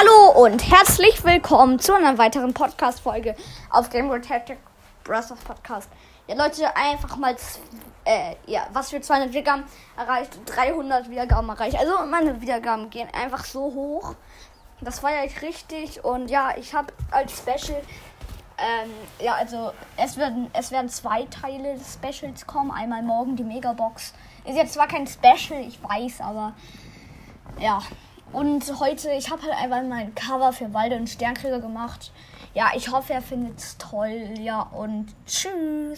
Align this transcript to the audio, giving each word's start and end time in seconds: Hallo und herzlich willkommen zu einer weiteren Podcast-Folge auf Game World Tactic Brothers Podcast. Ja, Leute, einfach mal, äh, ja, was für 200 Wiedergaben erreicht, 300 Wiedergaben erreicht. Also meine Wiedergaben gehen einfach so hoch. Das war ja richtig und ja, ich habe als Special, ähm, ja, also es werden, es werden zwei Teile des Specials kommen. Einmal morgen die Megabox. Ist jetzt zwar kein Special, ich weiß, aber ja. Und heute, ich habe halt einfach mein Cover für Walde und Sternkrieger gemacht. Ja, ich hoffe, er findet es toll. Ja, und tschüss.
Hallo 0.00 0.44
und 0.44 0.66
herzlich 0.70 1.22
willkommen 1.24 1.78
zu 1.78 1.92
einer 1.92 2.16
weiteren 2.16 2.54
Podcast-Folge 2.54 3.34
auf 3.68 3.90
Game 3.90 4.08
World 4.08 4.26
Tactic 4.26 4.56
Brothers 5.04 5.34
Podcast. 5.44 5.90
Ja, 6.26 6.36
Leute, 6.36 6.74
einfach 6.74 7.18
mal, 7.18 7.36
äh, 8.06 8.34
ja, 8.46 8.66
was 8.72 8.88
für 8.88 9.02
200 9.02 9.28
Wiedergaben 9.34 9.64
erreicht, 9.98 10.38
300 10.46 11.10
Wiedergaben 11.10 11.50
erreicht. 11.50 11.76
Also 11.76 12.06
meine 12.06 12.40
Wiedergaben 12.40 12.88
gehen 12.88 13.08
einfach 13.12 13.44
so 13.44 13.60
hoch. 13.60 14.14
Das 14.80 15.02
war 15.02 15.10
ja 15.10 15.20
richtig 15.42 16.02
und 16.02 16.30
ja, 16.30 16.54
ich 16.56 16.72
habe 16.72 16.94
als 17.10 17.36
Special, 17.36 17.82
ähm, 18.56 18.90
ja, 19.18 19.34
also 19.34 19.72
es 19.98 20.16
werden, 20.16 20.50
es 20.54 20.70
werden 20.70 20.88
zwei 20.88 21.24
Teile 21.24 21.74
des 21.74 21.98
Specials 22.02 22.46
kommen. 22.46 22.70
Einmal 22.70 23.02
morgen 23.02 23.36
die 23.36 23.44
Megabox. 23.44 24.14
Ist 24.46 24.56
jetzt 24.56 24.72
zwar 24.72 24.88
kein 24.88 25.06
Special, 25.06 25.60
ich 25.60 25.78
weiß, 25.82 26.22
aber 26.22 26.54
ja. 27.58 27.82
Und 28.32 28.80
heute, 28.80 29.10
ich 29.12 29.30
habe 29.30 29.42
halt 29.42 29.54
einfach 29.54 29.82
mein 29.82 30.14
Cover 30.14 30.52
für 30.52 30.72
Walde 30.72 30.96
und 30.96 31.08
Sternkrieger 31.08 31.60
gemacht. 31.60 32.12
Ja, 32.54 32.70
ich 32.76 32.90
hoffe, 32.90 33.12
er 33.12 33.22
findet 33.22 33.58
es 33.58 33.76
toll. 33.78 34.34
Ja, 34.40 34.62
und 34.62 35.06
tschüss. 35.26 35.88